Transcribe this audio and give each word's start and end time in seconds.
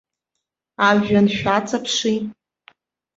Ажәҩан 0.87 1.27
шәаҵаԥши. 1.35 2.15